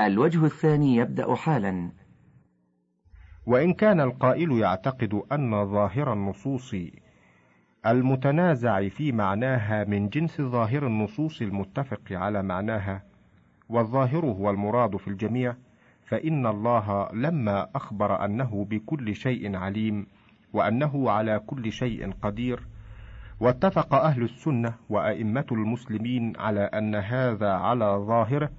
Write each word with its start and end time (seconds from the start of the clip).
الوجه 0.00 0.44
الثاني 0.44 0.96
يبدأ 0.96 1.34
حالا. 1.34 1.90
وإن 3.46 3.72
كان 3.72 4.00
القائل 4.00 4.52
يعتقد 4.52 5.22
أن 5.32 5.66
ظاهر 5.66 6.12
النصوص 6.12 6.74
المتنازع 7.86 8.88
في 8.88 9.12
معناها 9.12 9.84
من 9.84 10.08
جنس 10.08 10.40
ظاهر 10.40 10.86
النصوص 10.86 11.42
المتفق 11.42 12.00
على 12.10 12.42
معناها 12.42 13.02
والظاهر 13.68 14.26
هو 14.26 14.50
المراد 14.50 14.96
في 14.96 15.08
الجميع 15.08 15.54
فإن 16.04 16.46
الله 16.46 17.08
لما 17.12 17.68
أخبر 17.74 18.24
أنه 18.24 18.66
بكل 18.70 19.14
شيء 19.14 19.56
عليم 19.56 20.06
وأنه 20.52 21.10
على 21.10 21.40
كل 21.46 21.72
شيء 21.72 22.12
قدير 22.22 22.60
واتفق 23.40 23.94
أهل 23.94 24.22
السنة 24.22 24.74
وأئمة 24.88 25.46
المسلمين 25.52 26.32
على 26.36 26.60
أن 26.60 26.94
هذا 26.94 27.50
على 27.50 27.84
ظاهره 27.84 28.50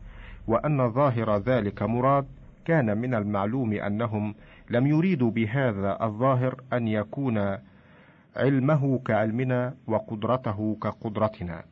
وأن 0.49 0.91
ظاهر 0.91 1.37
ذلك 1.37 1.83
مراد 1.83 2.25
كان 2.65 2.97
من 2.97 3.13
المعلوم 3.13 3.73
أنهم 3.73 4.35
لم 4.69 4.87
يريدوا 4.87 5.31
بهذا 5.31 6.03
الظاهر 6.03 6.61
أن 6.73 6.87
يكون 6.87 7.57
علمه 8.35 8.99
كعلمنا 9.05 9.75
وقدرته 9.87 10.77
كقدرتنا. 10.81 11.63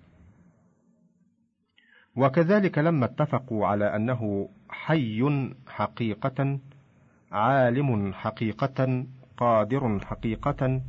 وكذلك 2.16 2.78
لما 2.78 3.06
اتفقوا 3.06 3.68
على 3.68 3.96
أنه 3.96 4.50
حي 4.70 5.50
حقيقة 5.68 6.60
عالم 7.32 8.14
حقيقة 8.14 9.06
قادر 9.38 10.00
حقيقة 10.00 10.82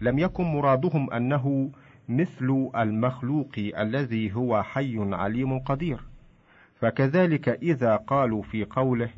لم 0.00 0.18
يكن 0.18 0.44
مرادهم 0.44 1.12
أنه 1.12 1.70
مثل 2.08 2.70
المخلوق 2.76 3.52
الذي 3.58 4.34
هو 4.34 4.62
حي 4.62 5.14
عليم 5.14 5.58
قدير. 5.58 6.09
فكذلك 6.80 7.48
إذا 7.48 7.96
قالوا 7.96 8.42
في 8.42 8.64
قوله 8.64 9.10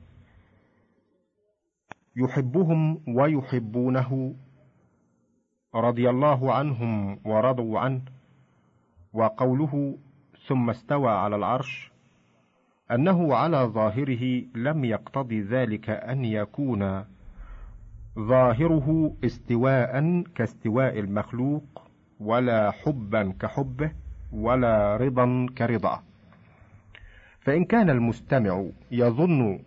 يحبهم 2.16 3.00
ويحبونه 3.08 4.34
رضي 5.74 6.10
الله 6.10 6.54
عنهم 6.54 7.20
ورضوا 7.24 7.78
عنه 7.78 8.02
وقوله 9.12 9.98
ثم 10.46 10.70
استوى 10.70 11.10
على 11.10 11.36
العرش 11.36 11.92
أنه 12.90 13.34
على 13.34 13.56
ظاهره 13.56 14.44
لم 14.54 14.84
يقتضي 14.84 15.42
ذلك 15.42 15.90
أن 15.90 16.24
يكون 16.24 17.04
ظاهره 18.18 19.16
استواء 19.24 20.22
كاستواء 20.34 20.98
المخلوق 20.98 21.82
ولا 22.20 22.70
حبا 22.70 23.32
كحبه 23.40 23.92
ولا 24.32 24.96
رضا 24.96 25.46
كرضاه. 25.58 26.02
فإن 27.42 27.64
كان 27.64 27.90
المستمع 27.90 28.64
يظن 28.90 29.58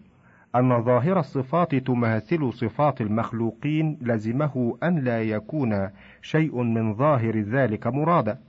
أن 0.56 0.84
ظاهر 0.84 1.20
الصفات 1.20 1.76
تماثل 1.76 2.54
صفات 2.54 3.02
المخلوقين 3.02 3.98
لزمه 4.02 4.78
أن 4.84 5.00
لا 5.00 5.24
يكون 5.24 5.90
شيء 6.22 6.62
من 6.62 6.94
ظاهر 6.96 7.40
ذلك 7.40 7.88
مرادا. 7.88 8.40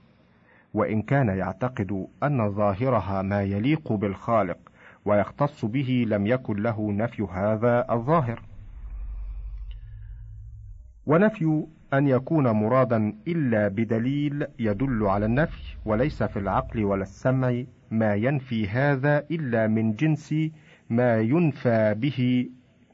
وإن 0.73 1.01
كان 1.01 1.27
يعتقد 1.27 2.07
أن 2.23 2.51
ظاهرها 2.51 3.21
ما 3.21 3.41
يليق 3.41 3.93
بالخالق 3.93 4.57
ويختص 5.05 5.65
به 5.65 6.05
لم 6.07 6.27
يكن 6.27 6.55
له 6.55 6.91
نفي 6.91 7.23
هذا 7.23 7.85
الظاهر. 7.91 8.41
ونفي 11.07 11.65
أن 11.93 12.07
يكون 12.07 12.51
مرادا 12.51 13.13
إلا 13.27 13.67
بدليل 13.67 14.47
يدل 14.59 15.03
على 15.05 15.25
النفي 15.25 15.77
وليس 15.85 16.23
في 16.23 16.39
العقل 16.39 16.83
ولا 16.83 17.01
السمع 17.01 17.63
ما 17.91 18.15
ينفي 18.15 18.67
هذا 18.67 19.25
إلا 19.31 19.67
من 19.67 19.93
جنس 19.93 20.35
ما 20.89 21.17
ينفى 21.19 21.93
به 21.97 22.49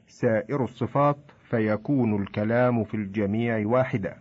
سائر 0.08 0.64
الصفات 0.64 1.16
فيكون 1.50 2.22
الكلام 2.22 2.84
في 2.84 2.94
الجميع 2.94 3.66
واحدا. 3.66 4.16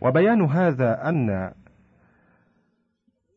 وبيان 0.00 0.42
هذا 0.42 1.08
أن 1.08 1.52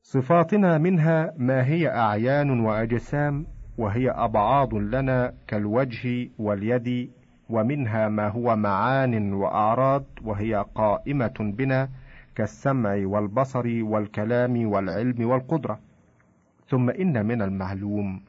صفاتنا 0.02 0.78
منها 0.78 1.34
ما 1.38 1.66
هي 1.66 1.88
أعيان 1.90 2.60
وأجسام 2.60 3.46
وهي 3.78 4.10
ابعاض 4.10 4.76
لنا 4.76 5.34
كالوجه 5.48 6.30
واليد 6.40 7.12
ومنها 7.50 8.10
ما 8.10 8.28
هو 8.28 8.56
معان 8.56 9.34
وأعراض 9.34 10.04
وهي 10.24 10.66
قائمة 10.76 11.34
بنا 11.40 11.90
كالسمع 12.36 13.00
والبصر 13.04 13.84
والكلام 13.84 14.68
والعلم 14.68 15.30
والقدرة. 15.30 15.80
ثم 16.70 16.90
إن 16.90 17.26
من 17.26 17.42
المعلوم 17.42 18.22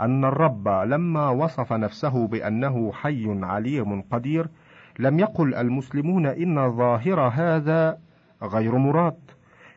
أن 0.00 0.24
الرب 0.24 0.68
لما 0.68 1.28
وصف 1.28 1.72
نفسه 1.72 2.26
بأنه 2.26 2.92
حي 2.92 3.38
عليم 3.42 4.02
قدير 4.02 4.48
لم 4.98 5.18
يقل 5.18 5.54
المسلمون 5.54 6.26
إن 6.26 6.76
ظاهر 6.76 7.20
هذا 7.20 7.98
غير 8.42 8.76
مراد 8.76 9.16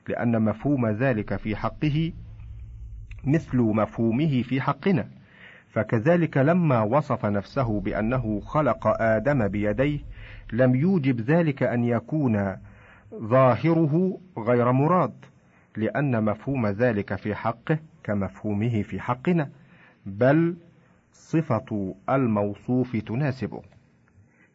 لأن 0.08 0.42
مفهوم 0.42 0.88
ذلك 0.88 1.36
في 1.36 1.56
حقه 1.56 2.12
مثل 3.24 3.58
مفهومه 3.58 4.42
في 4.42 4.62
حقنا. 4.62 5.08
فكذلك 5.70 6.38
لما 6.38 6.82
وصف 6.82 7.26
نفسه 7.26 7.80
بأنه 7.80 8.40
خلق 8.40 8.88
آدم 9.02 9.48
بيديه 9.48 10.00
لم 10.54 10.76
يوجب 10.76 11.22
ذلك 11.22 11.64
أن 11.64 11.84
يكون 11.84 12.56
ظاهره 13.16 14.18
غير 14.38 14.72
مراد 14.72 15.14
لأن 15.78 16.24
مفهوم 16.24 16.68
ذلك 16.68 17.16
في 17.16 17.36
حقه 17.36 17.80
كمفهومه 18.04 18.82
في 18.82 19.00
حقنا 19.00 19.50
بل 20.06 20.56
صفة 21.14 21.96
الموصوف 22.10 22.96
تناسبه. 22.96 23.62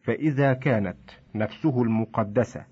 فإذا 0.02 0.52
كانت 0.52 0.96
نفسه 1.34 1.82
المقدسة 1.82 2.64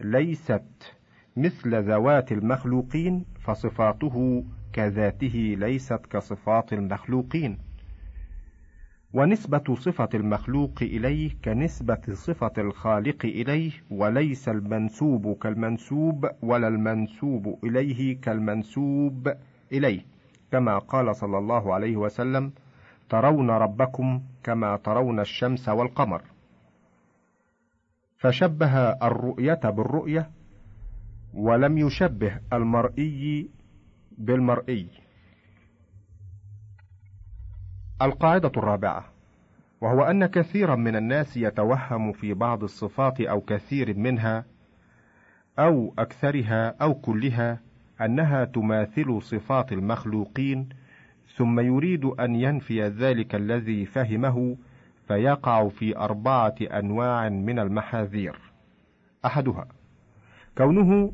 ليست 0.00 0.94
مثل 1.36 1.82
ذوات 1.82 2.32
المخلوقين 2.32 3.24
فصفاته 3.40 4.44
كذاته 4.72 5.56
ليست 5.58 6.00
كصفات 6.10 6.72
المخلوقين. 6.72 7.58
ونسبة 9.14 9.74
صفة 9.74 10.08
المخلوق 10.14 10.72
إليه 10.82 11.30
كنسبة 11.44 12.00
صفة 12.12 12.52
الخالق 12.58 13.24
إليه 13.24 13.70
وليس 13.90 14.48
المنسوب 14.48 15.36
كالمنسوب 15.42 16.30
ولا 16.42 16.68
المنسوب 16.68 17.58
إليه 17.64 18.20
كالمنسوب 18.20 19.32
إليه. 19.72 20.00
كما 20.52 20.78
قال 20.78 21.16
صلى 21.16 21.38
الله 21.38 21.74
عليه 21.74 21.96
وسلم 21.96 22.52
ترون 23.08 23.50
ربكم 23.50 24.20
كما 24.44 24.76
ترون 24.76 25.20
الشمس 25.20 25.68
والقمر 25.68 26.22
فشبه 28.18 28.78
الرؤية 28.88 29.60
بالرؤية 29.64 30.30
ولم 31.34 31.78
يشبه 31.78 32.40
المرئي 32.52 33.48
بالمرئي. 34.18 34.86
القاعدة 38.02 38.52
الرابعة 38.56 39.04
وهو 39.80 40.02
أن 40.02 40.26
كثيرا 40.26 40.76
من 40.76 40.96
الناس 40.96 41.36
يتوهم 41.36 42.12
في 42.12 42.34
بعض 42.34 42.62
الصفات 42.62 43.20
أو 43.20 43.40
كثير 43.40 43.98
منها 43.98 44.44
أو 45.58 45.94
أكثرها 45.98 46.74
أو 46.82 46.94
كلها 46.94 47.60
أنها 48.00 48.44
تماثل 48.44 49.22
صفات 49.22 49.72
المخلوقين 49.72 50.68
ثم 51.36 51.60
يريد 51.60 52.04
أن 52.04 52.34
ينفي 52.34 52.82
ذلك 52.82 53.34
الذي 53.34 53.86
فهمه 53.86 54.56
فيقع 55.08 55.68
في 55.68 55.96
أربعة 55.96 56.54
أنواع 56.62 57.28
من 57.28 57.58
المحاذير. 57.58 58.38
أحدها 59.24 59.66
كونه 60.58 61.12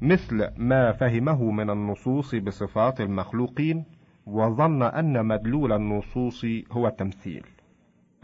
مثل 0.00 0.48
ما 0.56 0.92
فهمه 0.92 1.50
من 1.50 1.70
النصوص 1.70 2.34
بصفات 2.34 3.00
المخلوقين 3.00 3.84
وظن 4.26 4.82
أن 4.82 5.26
مدلول 5.26 5.72
النصوص 5.72 6.46
هو 6.72 6.86
التمثيل. 6.86 7.46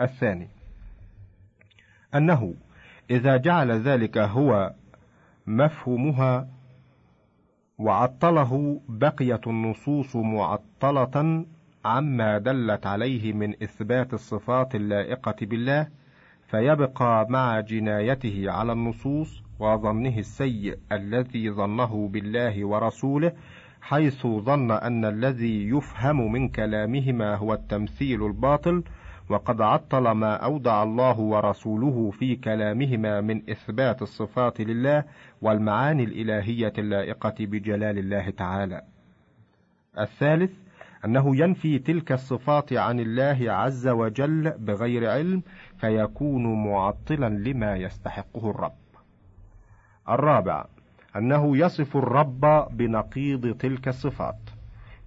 الثاني 0.01 0.49
أنه 2.15 2.55
إذا 3.11 3.37
جعل 3.37 3.71
ذلك 3.71 4.19
هو 4.19 4.73
مفهومها 5.47 6.49
وعطله 7.79 8.81
بقيت 8.89 9.47
النصوص 9.47 10.17
معطلة 10.17 11.45
عما 11.85 12.39
دلت 12.39 12.87
عليه 12.87 13.33
من 13.33 13.63
إثبات 13.63 14.15
الصفات 14.15 14.75
اللائقة 14.75 15.37
بالله 15.43 15.89
فيبقى 16.47 17.27
مع 17.31 17.61
جنايته 17.61 18.51
على 18.51 18.73
النصوص 18.73 19.43
وظنه 19.59 20.19
السيء 20.19 20.79
الذي 20.93 21.51
ظنه 21.51 22.09
بالله 22.09 22.65
ورسوله 22.65 23.33
حيث 23.83 24.27
ظن 24.27 24.71
أن 24.71 25.05
الذي 25.05 25.69
يفهم 25.69 26.33
من 26.33 26.49
كلامهما 26.49 27.35
هو 27.35 27.55
التمثيل 27.55 28.27
الباطل 28.27 28.83
وقد 29.29 29.61
عطل 29.61 30.11
ما 30.11 30.35
أودع 30.35 30.83
الله 30.83 31.21
ورسوله 31.21 32.11
في 32.11 32.37
كلامهما 32.37 33.21
من 33.21 33.51
إثبات 33.51 34.03
الصفات 34.03 34.61
لله 34.61 35.05
والمعاني 35.43 36.05
الإلهية 36.05 36.73
اللائقة 36.79 37.35
بجلال 37.41 37.99
الله 37.99 38.31
تعالى. 38.31 38.83
الثالث 39.99 40.53
أنه 41.05 41.37
ينفي 41.37 41.79
تلك 41.79 42.13
الصفات 42.13 42.73
عن 42.73 43.01
الله 43.01 43.53
عز 43.53 43.89
وجل 43.89 44.51
بغير 44.59 45.11
علم 45.11 45.43
فيكون 45.77 46.65
معطلا 46.65 47.29
لما 47.29 47.77
يستحقه 47.77 48.51
الرب. 48.51 48.73
الرابع 50.09 50.67
أنه 51.17 51.57
يصف 51.57 51.97
الرب 51.97 52.41
بنقيض 52.77 53.57
تلك 53.57 53.89
الصفات 53.89 54.39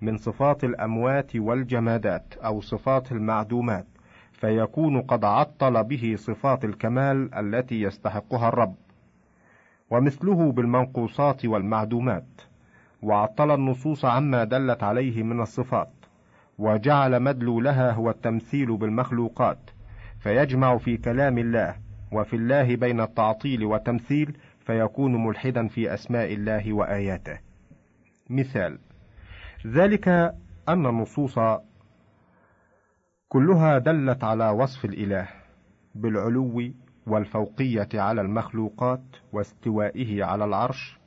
من 0.02 0.18
صفات 0.18 0.64
الأموات 0.64 1.36
والجمادات 1.36 2.34
أو 2.38 2.62
صفات 2.62 3.12
المعدومات 3.12 3.86
فيكون 4.32 5.02
قد 5.02 5.26
عطل 5.26 5.84
به 5.84 6.16
صفات 6.18 6.66
الكمال 6.66 7.36
التي 7.36 7.82
يستحقها 7.82 8.48
الرب. 8.50 8.76
ومثله 9.90 10.52
بالمنقوصات 10.52 11.46
والمعدومات 11.46 12.42
وعطل 13.02 13.52
النصوص 13.52 14.06
عما 14.06 14.44
دلت 14.44 14.84
عليه 14.84 15.24
من 15.24 15.42
الصفات 15.42 15.90
وجعل 16.58 17.20
مدلولها 17.20 17.92
هو 17.92 18.10
التمثيل 18.10 18.78
بالمخلوقات 18.78 19.60
فيجمع 20.20 20.78
في 20.78 20.98
كلام 20.98 21.38
الله 21.38 21.76
وفي 22.12 22.36
الله 22.36 22.76
بين 22.76 23.02
التعطيل 23.02 23.66
والتمثيل 23.66 24.38
فيكون 24.66 25.26
ملحدا 25.28 25.68
في 25.68 25.94
أسماء 25.94 26.34
الله 26.34 26.74
وآياته. 26.74 27.40
مثال 28.30 28.80
ذلك 29.68 30.08
أن 30.70 30.86
النصوص 30.86 31.40
كلها 33.30 33.78
دلت 33.78 34.24
على 34.24 34.50
وصف 34.50 34.86
الإله 34.86 35.28
بالعلو 35.96 36.72
والفوقية 37.08 37.90
على 37.94 38.22
المخلوقات 38.22 39.04
واستوائه 39.34 40.24
على 40.24 40.46
العرش. 40.46 41.00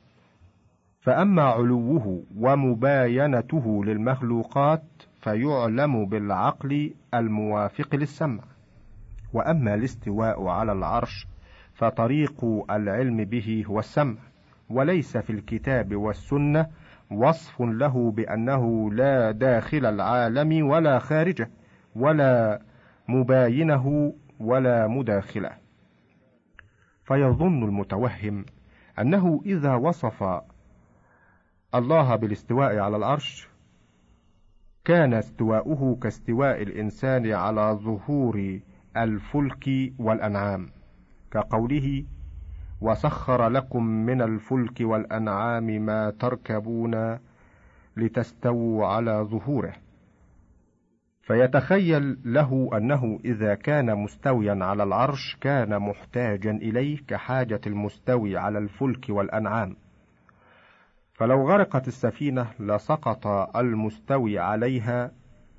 فأما 1.01 1.43
علوه 1.43 2.23
ومباينته 2.37 3.85
للمخلوقات 3.85 4.85
فيعلم 5.21 6.07
بالعقل 6.07 6.95
الموافق 7.15 7.95
للسمع. 7.95 8.45
وأما 9.33 9.75
الاستواء 9.75 10.47
على 10.47 10.73
العرش 10.73 11.27
فطريق 11.79 12.45
العلم 12.71 13.25
به 13.25 13.65
هو 13.67 13.79
السمع 13.79 14.15
وليس 14.71 15.17
في 15.17 15.31
الكتاب 15.31 15.97
والسنة 15.97 16.67
وصف 17.11 17.61
له 17.63 18.11
بأنه 18.11 18.93
لا 18.93 19.31
داخل 19.31 19.87
العالم 19.87 20.67
ولا 20.67 20.99
خارجه 20.99 21.51
ولا 21.97 22.63
مباينه 23.09 24.15
ولا 24.41 24.87
مداخله 24.87 25.51
فيظن 27.05 27.65
المتوهم 27.65 28.45
أنه 28.99 29.41
إذا 29.47 29.75
وصف 29.75 30.43
الله 31.75 32.17
بالاستواء 32.17 32.79
على 32.79 32.97
العرش 32.97 33.49
كان 34.85 35.15
استواؤه 35.15 35.99
كاستواء 36.03 36.63
الإنسان 36.63 37.33
على 37.33 37.79
ظهور 37.83 38.61
الفلك 38.97 39.93
والأنعام. 39.99 40.78
كقوله 41.31 42.05
وسخر 42.81 43.49
لكم 43.49 43.85
من 43.85 44.23
الفلك 44.23 44.81
والأنعام 44.81 45.65
ما 45.67 46.11
تركبون 46.11 47.19
لتستووا 47.97 48.87
على 48.87 49.13
ظهوره. 49.31 49.73
فيتخيل 51.23 52.19
له 52.25 52.71
أنه 52.77 53.19
إذا 53.25 53.55
كان 53.55 53.95
مستويا 53.95 54.65
على 54.65 54.83
العرش 54.83 55.37
كان 55.41 55.79
محتاجا 55.79 56.51
إليه 56.51 56.99
كحاجة 57.09 57.61
المستوي 57.67 58.37
على 58.37 58.59
الفلك 58.59 59.07
والأنعام. 59.09 59.77
فلو 61.15 61.49
غرقت 61.49 61.89
السفينة 61.89 62.47
لسقط 62.61 63.27
المستوي 63.57 64.39
عليها 64.39 65.13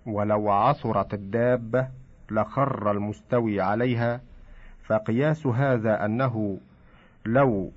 ولو 0.06 0.50
عثرت 0.50 1.14
الدابة 1.14 1.88
لخر 2.32 2.92
المستوي 2.92 3.62
عليها 3.62 4.22
فقياس 4.90 5.48
هذا 5.48 6.06
أنه 6.06 6.58
لو 7.26 7.72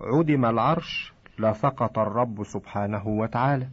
عدم 0.00 0.44
العرش 0.44 1.12
لسقط 1.38 1.98
الرب 1.98 2.44
سبحانه 2.44 3.08
وتعالى. 3.08 3.66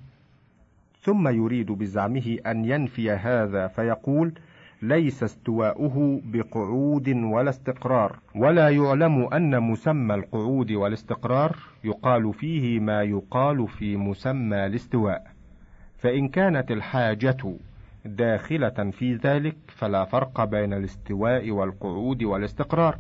ثم 1.02 1.28
يريد 1.28 1.72
بزعمه 1.72 2.38
أن 2.46 2.66
ينفي 2.66 3.12
هذا 3.12 3.68
فيقول 3.68 4.34
ليس 4.82 5.24
استواؤه 5.24 6.22
بقعود 6.26 7.10
ولا 7.10 7.50
استقرار. 7.50 8.20
ولا 8.36 8.70
يعلم 8.70 9.34
أن 9.34 9.64
مسمى 9.64 10.16
القعود 10.16 10.72
والاستقرار 10.72 11.56
يقال 11.84 12.34
فيه 12.34 12.80
ما 12.80 13.04
يقال 13.04 13.68
في 13.68 13.98
مسمى 13.98 14.66
الاستواء. 14.66 15.28
فإن 15.98 16.28
كانت 16.28 16.72
الحاجة 16.72 17.58
داخلة 18.06 18.92
في 18.92 19.16
ذلك 19.16 19.58
فلا 19.68 20.06
فرق 20.06 20.44
بين 20.44 20.74
الاستواء 20.74 21.52
والقعود 21.52 22.24
والاستقرار. 22.24 23.00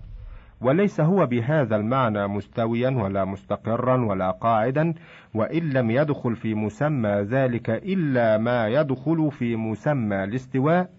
وليس 0.61 1.01
هو 1.01 1.25
بهذا 1.25 1.75
المعنى 1.75 2.27
مستويا 2.27 2.89
ولا 2.89 3.25
مستقرا 3.25 4.05
ولا 4.05 4.31
قاعدا 4.31 4.93
وإن 5.33 5.69
لم 5.69 5.91
يدخل 5.91 6.35
في 6.35 6.53
مسمى 6.53 7.09
ذلك 7.09 7.69
إلا 7.69 8.37
ما 8.37 8.67
يدخل 8.67 9.31
في 9.31 9.55
مسمى 9.55 10.23
الاستواء 10.23 10.89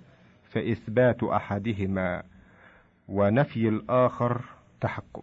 فإثبات 0.45 1.23
أحدهما. 1.23 2.23
ونفي 3.09 3.69
الآخر 3.69 4.41
تحكم. 4.81 5.23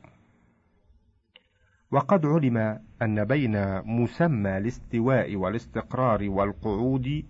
وقد 1.91 2.25
علم 2.25 2.79
أن 3.01 3.23
بين 3.23 3.81
مسمى 3.85 4.57
الاستواء 4.57 5.35
والاستقرار 5.35 6.29
والقعود 6.29 7.23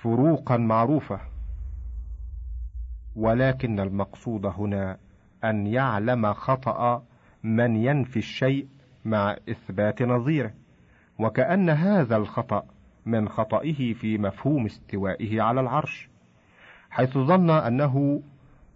فروقا 0.00 0.56
معروفة. 0.56 1.20
ولكن 3.16 3.80
المقصود 3.80 4.46
هنا 4.46 4.98
أن 5.44 5.66
يعلم 5.66 6.32
خطأ 6.32 7.04
من 7.42 7.76
ينفي 7.76 8.16
الشيء 8.16 8.68
مع 9.04 9.36
إثبات 9.50 10.02
نظيره. 10.02 10.52
وكأن 11.18 11.70
هذا 11.70 12.16
الخطأ 12.16 12.62
من 13.06 13.28
خطئه 13.28 13.94
في 13.94 14.18
مفهوم 14.18 14.66
استوائه 14.66 15.42
على 15.42 15.60
العرش 15.60 16.08
حيث 16.90 17.18
ظن 17.18 17.50
أنه 17.50 18.22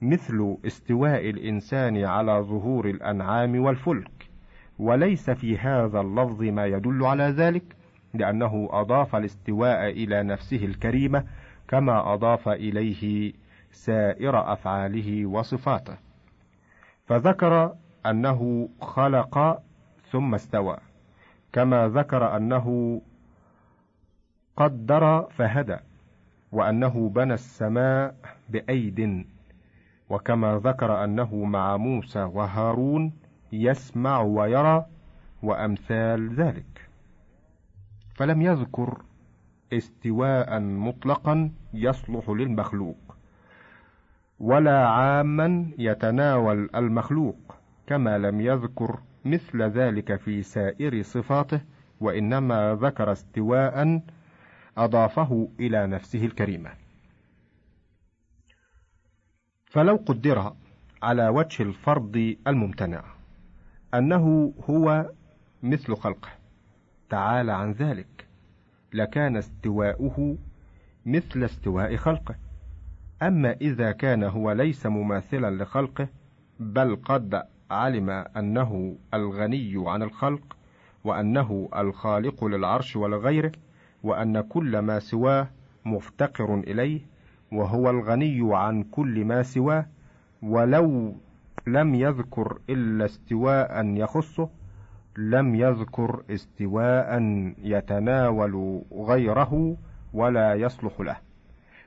مثل 0.02 0.56
استواء 0.66 1.30
الإنسان 1.30 2.04
على 2.04 2.32
ظهور 2.32 2.88
الأنعام 2.88 3.60
والفلك 3.60 4.30
وليس 4.78 5.30
في 5.30 5.58
هذا 5.58 6.00
اللفظ 6.00 6.42
ما 6.42 6.66
يدل 6.66 7.04
على 7.04 7.24
ذلك. 7.24 7.79
لأنه 8.14 8.68
أضاف 8.70 9.16
الاستواء 9.16 9.90
إلى 9.90 10.22
نفسه 10.22 10.64
الكريمة 10.64 11.24
كما 11.68 12.14
أضاف 12.14 12.48
إليه 12.48 13.32
سائر 13.70 14.52
أفعاله 14.52 15.26
وصفاته. 15.26 15.96
فذكر 17.06 17.74
أنه 18.06 18.68
خلق 18.80 19.62
ثم 20.10 20.34
استوى. 20.34 20.76
كما 21.52 21.88
ذكر 21.88 22.36
أنه 22.36 23.00
قدر 24.56 25.22
فهدى 25.22 25.76
وأنه 26.52 27.08
بنى 27.08 27.34
السماء 27.34 28.14
بأيد 28.48 29.26
وكما 30.10 30.60
ذكر 30.64 31.04
أنه 31.04 31.34
مع 31.44 31.76
موسى 31.76 32.22
وهارون 32.22 33.12
يسمع 33.52 34.20
ويرى 34.20 34.86
وأمثال 35.42 36.34
ذلك. 36.34 36.89
فلم 38.20 38.42
يذكر 38.42 39.02
استواء 39.72 40.60
مطلقا 40.60 41.52
يصلح 41.74 42.30
للمخلوق 42.30 43.16
ولا 44.40 44.88
عاما 44.88 45.70
يتناول 45.78 46.70
المخلوق 46.74 47.56
كما 47.86 48.18
لم 48.18 48.40
يذكر 48.40 48.98
مثل 49.24 49.62
ذلك 49.62 50.16
في 50.16 50.42
سائر 50.42 51.02
صفاته 51.02 51.60
وإنما 52.00 52.78
ذكر 52.80 53.12
استواء 53.12 54.02
أضافه 54.78 55.48
إلى 55.60 55.86
نفسه 55.86 56.24
الكريمة. 56.24 56.70
فلو 59.66 59.96
قدر 59.96 60.52
على 61.02 61.28
وجه 61.28 61.62
الفرض 61.62 62.36
الممتنع 62.46 63.04
أنه 63.94 64.54
هو 64.70 65.10
مثل 65.62 65.96
خلقه 65.96 66.39
تعالى 67.10 67.52
عن 67.52 67.72
ذلك. 67.72 68.26
لكان 68.92 69.36
استواؤه 69.36 70.36
مثل 71.06 71.44
استواء 71.44 71.96
خلقه. 71.96 72.34
أما 73.22 73.52
إذا 73.52 73.92
كان 73.92 74.22
هو 74.22 74.52
ليس 74.52 74.86
مماثلا 74.86 75.62
لخلقه 75.62 76.08
بل 76.60 76.96
قد 77.04 77.42
علم 77.70 78.10
أنه 78.10 78.96
الغني 79.14 79.74
عن 79.76 80.02
الخلق 80.02 80.56
وأنه 81.04 81.68
الخالق 81.76 82.44
للعرش 82.44 82.96
ولغيره 82.96 83.52
وأن 84.02 84.40
كل 84.40 84.78
ما 84.78 84.98
سواه 84.98 85.48
مفتقر 85.84 86.58
إليه 86.58 87.00
وهو 87.52 87.90
الغني 87.90 88.56
عن 88.56 88.82
كل 88.82 89.24
ما 89.24 89.42
سواه 89.42 89.86
ولو 90.42 91.14
لم 91.66 91.94
يذكر 91.94 92.58
إلا 92.70 93.04
استواء 93.04 93.86
يخصه 93.86 94.48
لم 95.18 95.54
يذكر 95.54 96.22
استواء 96.30 97.18
يتناول 97.62 98.82
غيره 98.92 99.76
ولا 100.12 100.54
يصلح 100.54 101.00
له. 101.00 101.16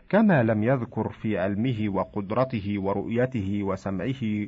كما 0.09 0.43
لم 0.43 0.63
يذكر 0.63 1.09
في 1.09 1.37
علمه 1.37 1.89
وقدرته 1.89 2.75
ورؤيته 2.77 3.63
وسمعه 3.63 4.47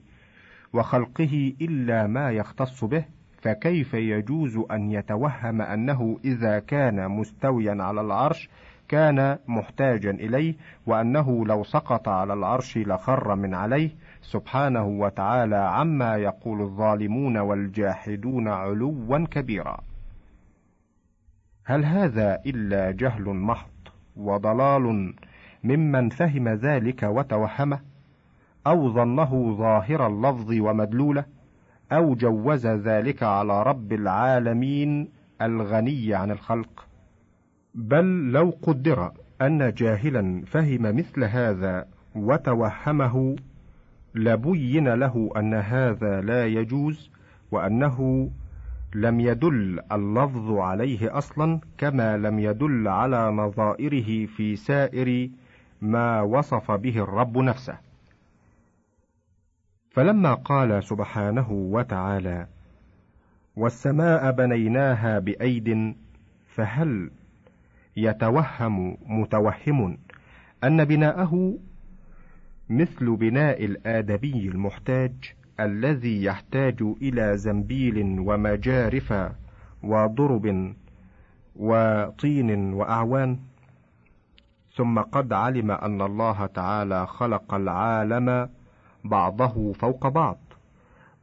وخلقه 0.74 1.54
إلا 1.62 2.08
ما 2.08 2.32
يختص 2.32 2.84
به 2.84 3.06
فكيف 3.42 3.94
يجوز 3.94 4.58
أن 4.72 4.92
يتوهم 4.92 5.62
أنه 5.62 6.20
إذا 6.26 6.60
كان 6.60 7.12
مستويا 7.12 7.84
على 7.84 8.02
العرش 8.02 8.50
كان 8.88 9.38
محتاجا 9.48 10.12
إليه 10.12 10.56
وأنه 10.86 11.46
لو 11.46 11.64
سقط 11.64 12.08
على 12.08 12.34
العرش 12.34 12.78
لخر 12.78 13.36
من 13.36 13.54
عليه 13.54 13.90
سبحانه 14.32 14.88
وتعالى 14.88 15.56
عما 15.56 16.16
يقول 16.16 16.62
الظالمون 16.62 17.38
والجاحدون 17.38 18.48
علوا 18.48 19.26
كبيرا. 19.26 19.78
هل 21.66 21.86
هذا 21.86 22.42
إلا 22.46 22.92
جهل 22.92 23.24
محض 23.24 23.70
وضلال 24.16 25.14
ممن 25.64 26.10
فهم 26.10 26.50
ذلك 26.50 27.04
وتوهمه 27.04 27.80
أو 28.68 28.90
ظنه 28.90 29.56
ظاهر 29.58 30.08
اللفظ 30.08 30.52
ومدلوله 30.60 31.26
أو 31.92 32.16
جوز 32.16 32.68
ذلك 32.68 33.24
على 33.24 33.64
رب 33.64 33.94
العالمين 33.94 35.10
الغني 35.42 36.14
عن 36.14 36.32
الخلق؟ 36.32 36.88
بل 37.76 38.32
لو 38.32 38.54
قدر 38.62 39.12
أن 39.42 39.74
جاهلا 39.74 40.42
فهم 40.46 40.82
مثل 40.82 41.24
هذا 41.24 41.88
وتوهمه 42.16 43.36
لبين 44.16 44.88
له 44.88 45.30
أن 45.38 45.54
هذا 45.54 46.22
لا 46.22 46.46
يجوز 46.46 47.12
وأنه 47.52 48.30
لم 48.96 49.20
يدل 49.20 49.80
اللفظ 49.92 50.52
عليه 50.52 51.18
أصلا 51.18 51.60
كما 51.78 52.18
لم 52.18 52.40
يدل 52.40 52.88
على 52.88 53.32
نظائره 53.32 54.26
في 54.26 54.56
سائر 54.56 55.30
ما 55.82 56.22
وصف 56.22 56.72
به 56.72 57.04
الرب 57.04 57.38
نفسه. 57.38 57.78
فلما 59.90 60.34
قال 60.34 60.84
سبحانه 60.84 61.52
وتعالى 61.52 62.48
والسماء 63.56 64.32
بنيناها 64.32 65.20
بأيد 65.20 65.96
فهل 66.48 67.12
يتوهم 67.98 68.98
متوهم 69.06 69.98
أن 70.64 70.86
بناءه 70.86 71.58
مثل 72.70 73.16
بناء 73.16 73.66
الآدبي 73.66 74.48
المحتاج 74.48 75.14
الذي 75.60 76.24
يحتاج 76.24 76.84
إلى 77.02 77.38
زنبيل 77.38 78.20
ومجارف 78.20 79.14
وضرب 79.84 80.74
وطين 81.56 82.74
وأعوان. 82.74 83.40
ثم 84.76 85.00
قد 85.00 85.34
علم 85.34 85.72
أن 85.72 86.02
الله 86.02 86.46
تعالى 86.46 87.08
خلق 87.08 87.54
العالم 87.54 88.50
بعضه 89.04 89.74
فوق 89.74 90.08
بعض 90.08 90.38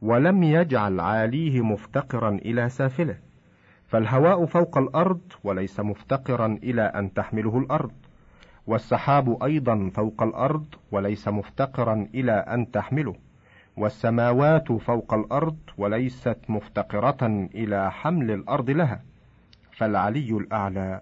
ولم 0.01 0.43
يجعل 0.43 0.99
عاليه 0.99 1.61
مفتقرا 1.61 2.29
إلى 2.29 2.69
سافله 2.69 3.17
فالهواء 3.87 4.45
فوق 4.45 4.77
الأرض 4.77 5.21
وليس 5.43 5.79
مفتقرا 5.79 6.59
إلى 6.63 6.81
أن 6.81 7.13
تحمله 7.13 7.57
الأرض. 7.57 7.91
والسحاب 8.67 9.43
أيضا 9.43 9.89
فوق 9.93 10.23
الأرض 10.23 10.65
وليس 10.91 11.27
مفتقرا 11.27 12.07
إلى 12.15 12.31
أن 12.31 12.71
تحمله. 12.71 13.15
والسماوات 13.77 14.71
فوق 14.71 15.13
الأرض 15.13 15.57
وليست 15.77 16.37
مفتقرة 16.49 17.47
إلى 17.55 17.91
حمل 17.91 18.31
الأرض 18.31 18.69
لها. 18.69 19.01
فالعلي 19.71 20.31
الأعلى 20.37 21.01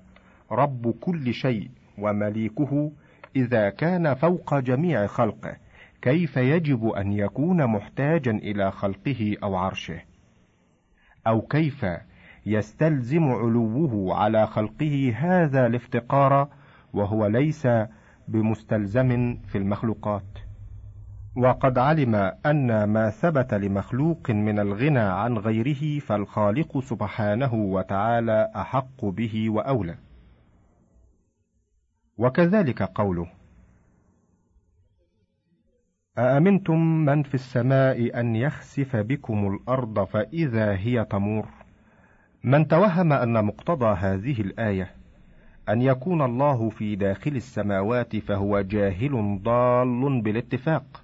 رب 0.51 0.91
كل 0.91 1.33
شيء 1.33 1.69
ومليكه 1.97 2.91
إذا 3.35 3.69
كان 3.69 4.13
فوق 4.13 4.59
جميع 4.59 5.07
خلقه. 5.07 5.55
كيف 6.01 6.37
يجب 6.37 6.87
أن 6.87 7.11
يكون 7.11 7.67
محتاجا 7.67 8.31
إلى 8.31 8.71
خلقه 8.71 9.37
أو 9.43 9.55
عرشه؟ 9.55 10.01
أو 11.27 11.41
كيف 11.41 11.85
يستلزم 12.45 13.23
علوه 13.23 14.15
على 14.15 14.47
خلقه 14.47 15.13
هذا 15.15 15.67
الافتقار 15.67 16.47
وهو 16.93 17.25
ليس 17.25 17.67
بمستلزم 18.27 19.37
في 19.47 19.57
المخلوقات. 19.57 20.39
وقد 21.35 21.77
علم 21.77 22.15
أن 22.45 22.83
ما 22.83 23.09
ثبت 23.09 23.53
لمخلوق 23.53 24.31
من 24.31 24.59
الغنى 24.59 24.99
عن 24.99 25.37
غيره 25.37 25.99
فالخالق 25.99 26.79
سبحانه 26.79 27.53
وتعالى 27.53 28.51
أحق 28.55 29.05
به 29.05 29.49
وأولى. 29.49 29.95
وكذلك 32.17 32.83
قوله 32.83 33.27
أأمنتم 36.17 37.05
من 37.05 37.23
في 37.23 37.33
السماء 37.33 38.19
أن 38.19 38.35
يخسف 38.35 38.95
بكم 38.95 39.47
الأرض 39.47 40.03
فإذا 40.03 40.75
هي 40.75 41.05
تمور؟ 41.05 41.47
من 42.43 42.67
توهم 42.67 43.13
أن 43.13 43.45
مقتضى 43.45 43.95
هذه 43.97 44.41
الآية 44.41 45.00
أن 45.71 45.81
يكون 45.81 46.21
الله 46.21 46.69
في 46.69 46.95
داخل 46.95 47.35
السماوات 47.35 48.15
فهو 48.15 48.61
جاهل 48.61 49.39
ضال 49.43 50.21
بالاتفاق. 50.21 51.03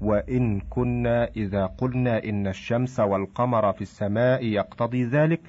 وإن 0.00 0.60
كنا 0.60 1.28
إذا 1.36 1.66
قلنا 1.66 2.24
إن 2.24 2.46
الشمس 2.46 3.00
والقمر 3.00 3.72
في 3.72 3.82
السماء 3.82 4.44
يقتضي 4.44 5.04
ذلك 5.04 5.40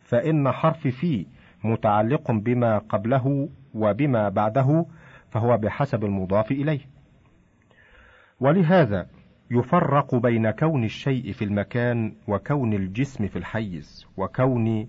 فإن 0.00 0.52
حرف 0.52 0.88
في 0.88 1.26
متعلق 1.64 2.32
بما 2.32 2.78
قبله 2.78 3.48
وبما 3.74 4.28
بعده 4.28 4.86
فهو 5.30 5.56
بحسب 5.56 6.04
المضاف 6.04 6.50
إليه. 6.50 6.80
ولهذا 8.40 9.06
يفرق 9.50 10.14
بين 10.14 10.50
كون 10.50 10.84
الشيء 10.84 11.32
في 11.32 11.44
المكان 11.44 12.14
وكون 12.28 12.72
الجسم 12.72 13.26
في 13.26 13.36
الحيز 13.36 14.06
وكون 14.16 14.88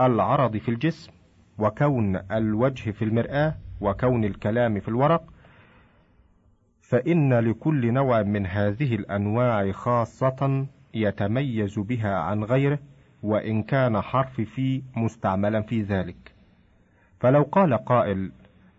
العرض 0.00 0.56
في 0.56 0.68
الجسم. 0.68 1.17
وكون 1.58 2.16
الوجه 2.32 2.90
في 2.90 3.04
المرآة 3.04 3.54
وكون 3.80 4.24
الكلام 4.24 4.80
في 4.80 4.88
الورق 4.88 5.24
فإن 6.82 7.34
لكل 7.34 7.92
نوع 7.92 8.22
من 8.22 8.46
هذه 8.46 8.94
الأنواع 8.94 9.72
خاصة 9.72 10.66
يتميز 10.94 11.78
بها 11.78 12.16
عن 12.16 12.44
غيره 12.44 12.78
وإن 13.22 13.62
كان 13.62 14.00
حرف 14.00 14.40
في 14.40 14.82
مستعملا 14.96 15.62
في 15.62 15.82
ذلك. 15.82 16.34
فلو 17.20 17.42
قال 17.42 17.74
قائل 17.74 18.32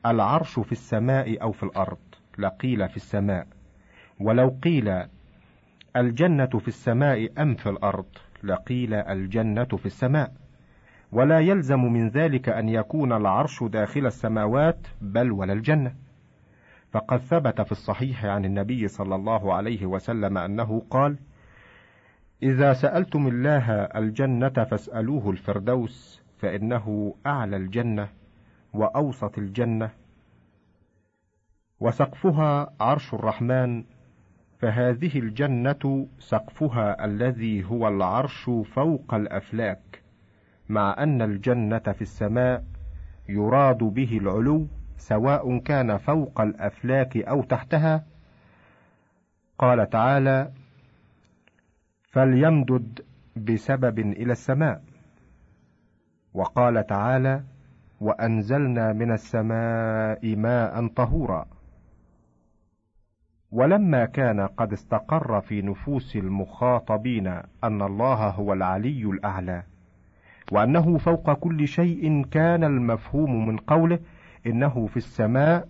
العرش 0.05 0.59
في 0.59 0.71
السماء 0.71 1.41
أو 1.41 1.51
في 1.51 1.63
الأرض؟ 1.63 1.97
لقيل 2.37 2.89
في 2.89 2.95
السماء. 2.97 3.47
ولو 4.19 4.57
قيل 4.63 5.03
الجنة 5.95 6.45
في 6.45 6.67
السماء 6.67 7.41
أم 7.41 7.55
في 7.55 7.69
الأرض؟ 7.69 8.05
لقيل 8.43 8.93
الجنة 8.93 9.63
في 9.63 9.85
السماء. 9.85 10.33
ولا 11.11 11.39
يلزم 11.39 11.79
من 11.79 12.09
ذلك 12.09 12.49
أن 12.49 12.69
يكون 12.69 13.13
العرش 13.13 13.63
داخل 13.63 14.05
السماوات 14.05 14.87
بل 15.01 15.31
ولا 15.31 15.53
الجنة. 15.53 15.95
فقد 16.91 17.17
ثبت 17.17 17.61
في 17.61 17.71
الصحيح 17.71 18.25
عن 18.25 18.45
النبي 18.45 18.87
صلى 18.87 19.15
الله 19.15 19.53
عليه 19.53 19.85
وسلم 19.85 20.37
أنه 20.37 20.81
قال 20.89 21.17
إذا 22.43 22.73
سألتم 22.73 23.27
الله 23.27 23.71
الجنة 23.71 24.49
فاسألوه 24.49 25.29
الفردوس 25.29 26.21
فإنه 26.37 27.15
أعلى 27.25 27.57
الجنة 27.57 28.09
وأوسط 28.73 29.37
الجنة 29.37 29.89
وسقفها 31.79 32.73
عرش 32.79 33.13
الرحمن 33.13 33.83
فهذه 34.59 35.19
الجنة 35.19 36.07
سقفها 36.19 37.05
الذي 37.05 37.65
هو 37.65 37.87
العرش 37.87 38.49
فوق 38.73 39.13
الأفلاك. 39.13 39.98
مع 40.69 40.95
أن 40.99 41.21
الجنة 41.21 41.79
في 41.79 42.01
السماء 42.01 42.63
يراد 43.29 43.77
به 43.77 44.17
العلو 44.17 44.67
سواء 44.97 45.57
كان 45.57 45.97
فوق 45.97 46.41
الأفلاك 46.41 47.17
أو 47.17 47.43
تحتها. 47.43 48.05
قال 49.57 49.89
تعالى 49.89 50.51
فليمدد 52.11 53.05
بسبب 53.35 53.99
إلى 53.99 54.31
السماء. 54.31 54.83
وقال 56.33 56.85
تعالى 56.87 57.43
وأنزلنا 58.01 58.93
من 58.93 59.11
السماء 59.11 60.35
ماء 60.35 60.87
طهورا. 60.87 61.45
ولما 63.51 64.05
كان 64.05 64.47
قد 64.47 64.73
استقر 64.73 65.41
في 65.41 65.61
نفوس 65.61 66.15
المخاطبين 66.15 67.27
أن 67.63 67.81
الله 67.81 68.29
هو 68.29 68.53
العلي 68.53 69.03
الأعلى. 69.03 69.63
وأنه 70.51 70.97
فوق 70.97 71.33
كل 71.33 71.67
شيء 71.67 72.25
كان 72.25 72.63
المفهوم 72.63 73.47
من 73.47 73.57
قوله 73.57 73.99
إنه 74.47 74.87
في 74.87 74.97
السماء 74.97 75.67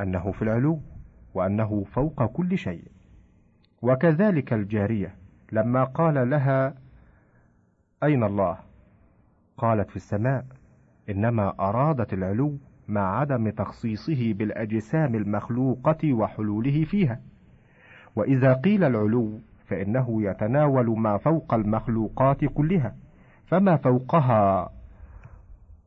أنه 0.00 0.32
في 0.32 0.42
العلو 0.42 0.80
وأنه 1.34 1.84
فوق 1.84 2.24
كل 2.24 2.58
شيء. 2.58 2.84
وكذلك 3.82 4.52
الجارية 4.52 5.14
لما 5.52 5.84
قال 5.84 6.30
لها 6.30 6.74
أين 8.02 8.24
الله؟ 8.24 8.58
قالت 9.56 9.90
في 9.90 9.96
السماء 9.96 10.44
إنما 11.10 11.54
أرادت 11.60 12.12
العلو 12.12 12.58
مع 12.88 13.18
عدم 13.18 13.50
تخصيصه 13.50 14.32
بالأجسام 14.32 15.14
المخلوقة 15.14 16.12
وحلوله 16.12 16.84
فيها. 16.84 17.20
وإذا 18.16 18.52
قيل 18.52 18.84
العلو 18.84 19.40
فإنه 19.66 20.22
يتناول 20.22 20.98
ما 21.00 21.16
فوق 21.16 21.54
المخلوقات 21.54 22.44
كلها. 22.44 22.94
فما 23.54 23.76
فوقها 23.76 24.70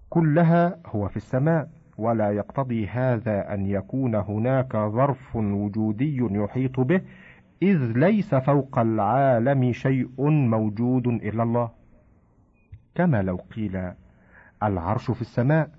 كلها 0.10 0.78
هو 0.86 1.08
في 1.08 1.18
السماء 1.18 1.70
ولا 1.98 2.32
يقتضي 2.32 2.88
هذا 2.88 3.54
أن 3.54 3.66
يكون 3.66 4.16
هناك 4.16 4.78
ظرف 4.78 5.36
وجودي 5.36 6.18
يحيط 6.18 6.80
به 6.80 7.02
إذ 7.62 7.92
ليس 7.96 8.36
فوق 8.36 8.80
العالم 8.80 9.72
شيء 9.72 10.30
موجود 10.30 11.08
إلا 11.08 11.44
الله. 11.44 11.70
كما 12.96 13.22
لو 13.22 13.36
قيل 13.56 13.92
العرش 14.64 15.12
في 15.12 15.22
السماء 15.22 15.70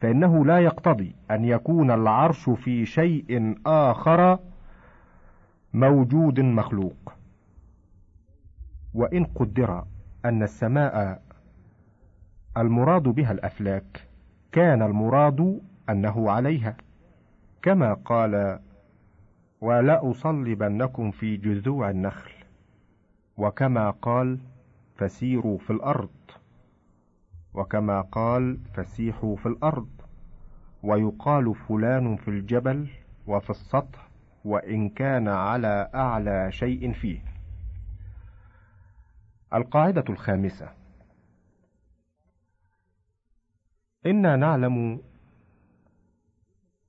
فإنه 0.00 0.44
لا 0.46 0.58
يقتضي 0.58 1.14
أن 1.30 1.44
يكون 1.44 1.90
العرش 1.90 2.50
في 2.50 2.86
شيء 2.86 3.54
آخر 3.66 4.38
موجود 5.74 6.40
مخلوق. 6.40 7.12
وإن 8.94 9.24
قدر 9.24 9.84
أن 10.24 10.42
السماء 10.42 11.22
المراد 12.60 13.02
بها 13.02 13.32
الأفلاك. 13.32 14.08
كان 14.52 14.82
المراد 14.82 15.60
أنه 15.90 16.30
عليها. 16.30 16.76
كما 17.62 17.94
قال 17.94 18.60
ولأصلبنكم 19.60 21.10
في 21.10 21.36
جذوع 21.36 21.90
النخل. 21.90 22.30
وكما 23.36 23.90
قال 23.90 24.38
فسيروا 24.96 25.58
في 25.58 25.70
الأرض. 25.70 26.10
وكما 27.54 28.00
قال 28.00 28.58
فسيحوا 28.74 29.36
في 29.36 29.46
الأرض. 29.46 29.88
ويقال 30.82 31.54
فلان 31.54 32.16
في 32.16 32.28
الجبل 32.28 32.88
وفي 33.26 33.50
السطح 33.50 34.08
وإن 34.44 34.88
كان 34.88 35.28
على 35.28 35.90
أعلى 35.94 36.52
شيء 36.52 36.92
فيه. 36.92 37.20
القاعدة 39.54 40.04
الخامسة 40.08 40.79
إنا 44.06 44.36
نعلم 44.36 45.00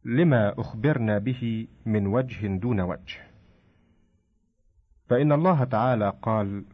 لما 0.05 0.59
أخبرنا 0.59 1.17
به 1.17 1.67
من 1.85 2.07
وجه 2.07 2.47
دون 2.47 2.81
وجه. 2.81 3.21
فإن 5.09 5.31
الله 5.31 5.63
تعالى 5.63 6.13
قال 6.21 6.65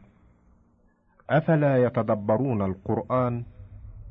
أفلا 1.30 1.84
يتدبرون 1.84 2.62
القرآن 2.62 3.44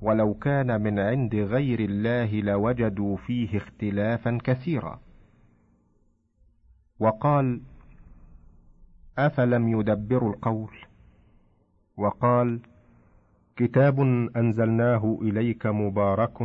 ولو 0.01 0.33
كان 0.33 0.81
من 0.81 0.99
عند 0.99 1.35
غير 1.35 1.79
الله 1.79 2.41
لوجدوا 2.41 3.17
فيه 3.17 3.57
اختلافا 3.57 4.37
كثيرا. 4.43 4.99
وقال 6.99 7.61
أفلم 9.17 9.79
يدبروا 9.79 10.33
القول؟ 10.33 10.77
وقال 11.97 12.59
كتاب 13.57 13.99
أنزلناه 14.35 15.17
إليك 15.21 15.65
مبارك 15.65 16.41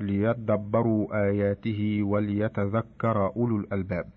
ليدبروا 0.00 1.26
آياته 1.28 2.02
وليتذكر 2.02 3.26
أولو 3.36 3.56
الألباب. 3.56 4.10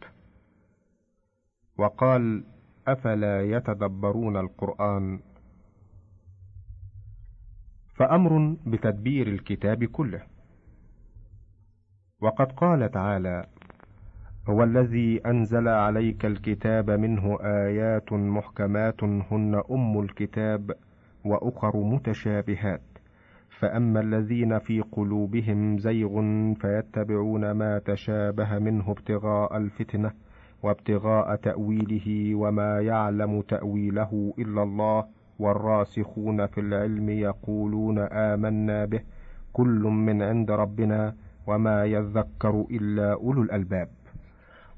وقال 1.77 2.43
أفلا 2.87 3.41
يتدبرون 3.41 4.37
القرآن؟ 4.37 5.19
فأمر 7.95 8.55
بتدبير 8.65 9.27
الكتاب 9.27 9.83
كله. 9.83 10.21
وقد 12.21 12.51
قال 12.51 12.91
تعالى 12.91 13.45
هو 14.49 14.63
الذي 14.63 15.21
أنزل 15.25 15.67
عليك 15.67 16.25
الكتاب 16.25 16.89
منه 16.91 17.37
آيات 17.41 18.13
محكمات 18.13 19.03
هن 19.03 19.61
أم 19.71 19.99
الكتاب. 19.99 20.86
وأخر 21.27 21.77
متشابهات. 21.77 22.81
فأما 23.59 23.99
الذين 23.99 24.59
في 24.59 24.81
قلوبهم 24.81 25.77
زيغ 25.77 26.21
فيتبعون 26.53 27.51
ما 27.51 27.79
تشابه 27.79 28.59
منه 28.59 28.91
ابتغاء 28.91 29.57
الفتنة 29.57 30.11
وابتغاء 30.63 31.35
تأويله 31.35 32.35
وما 32.35 32.81
يعلم 32.81 33.41
تأويله 33.41 34.33
إلا 34.39 34.63
الله 34.63 35.05
والراسخون 35.39 36.45
في 36.45 36.61
العلم 36.61 37.09
يقولون 37.09 37.99
آمنا 37.99 38.85
به 38.85 39.01
كل 39.53 39.81
من 39.81 40.21
عند 40.21 40.51
ربنا 40.51 41.15
وما 41.47 41.85
يذكر 41.85 42.65
إلا 42.71 43.13
أولو 43.13 43.41
الألباب. 43.41 43.89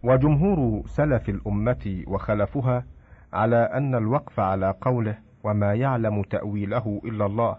وجمهور 0.03 0.81
سلف 0.85 1.29
الأمة 1.29 2.03
وخلفها 2.07 2.85
على 3.33 3.55
أن 3.55 3.95
الوقف 3.95 4.39
على 4.39 4.73
قوله 4.81 5.17
وما 5.43 5.73
يعلم 5.73 6.23
تأويله 6.23 7.01
إلا 7.05 7.25
الله. 7.25 7.57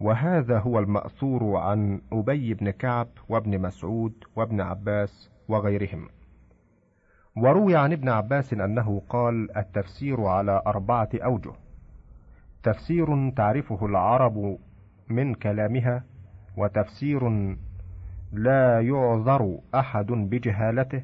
وهذا 0.00 0.58
هو 0.58 0.78
المأثور 0.78 1.56
عن 1.56 2.00
أبي 2.12 2.54
بن 2.54 2.70
كعب 2.70 3.08
وابن 3.28 3.60
مسعود 3.62 4.12
وابن 4.36 4.60
عباس 4.60 5.30
وغيرهم. 5.48 6.08
وروي 7.36 7.76
عن 7.76 7.92
ابن 7.92 8.08
عباس 8.08 8.52
أنه 8.52 9.02
قال 9.08 9.56
التفسير 9.56 10.24
على 10.24 10.62
أربعة 10.66 11.08
أوجه. 11.14 11.52
تفسير 12.62 13.30
تعرفه 13.30 13.86
العرب 13.86 14.58
من 15.08 15.34
كلامها 15.34 16.04
وتفسير 16.56 17.28
لا 18.32 18.80
يعذر 18.80 19.58
أحد 19.74 20.06
بجهالته 20.06 21.02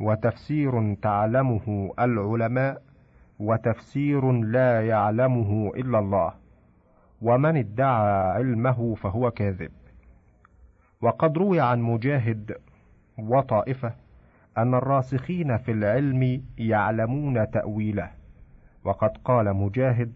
وتفسير 0.00 0.94
تعلمه 0.94 1.94
العلماء 1.98 2.82
وتفسير 3.38 4.32
لا 4.32 4.88
يعلمه 4.88 5.72
إلا 5.76 5.98
الله. 5.98 6.34
ومن 7.22 7.56
ادعى 7.56 8.32
علمه 8.32 8.94
فهو 8.94 9.30
كاذب. 9.30 9.72
وقد 11.00 11.38
روي 11.38 11.60
عن 11.60 11.80
مجاهد 11.80 12.56
وطائفة 13.18 13.94
أن 14.58 14.74
الراسخين 14.74 15.56
في 15.56 15.72
العلم 15.72 16.44
يعلمون 16.58 17.50
تأويله. 17.50 18.10
وقد 18.84 19.16
قال 19.24 19.54
مجاهد 19.54 20.12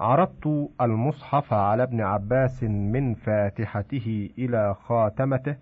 عرضت 0.00 0.70
المصحف 0.80 1.52
على 1.52 1.82
ابن 1.82 2.00
عباس 2.00 2.62
من 2.64 3.14
فاتحته 3.14 4.30
إلى 4.38 4.74
خاتمته. 4.74 5.56